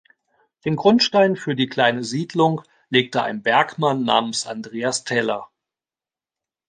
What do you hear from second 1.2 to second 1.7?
für die